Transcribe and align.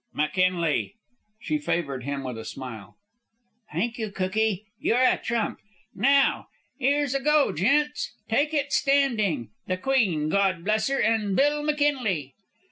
"McKinley." 0.13 0.95
She 1.39 1.59
favored 1.59 2.03
him 2.05 2.23
with 2.23 2.35
a 2.39 2.43
smile. 2.43 2.97
"Thank 3.71 3.99
you, 3.99 4.09
cookie, 4.09 4.65
you're 4.79 4.97
a 4.97 5.17
trump. 5.23 5.59
Now! 5.93 6.47
'Ere's 6.79 7.13
a 7.13 7.19
go, 7.19 7.51
gents! 7.53 8.11
Take 8.27 8.51
it 8.51 8.73
standing. 8.73 9.49
The 9.67 9.77
Queen, 9.77 10.27
Gawd 10.29 10.63
bless 10.65 10.89
'er, 10.89 10.97
and 10.97 11.35
Bill 11.35 11.61
McKinley!" 11.61 12.33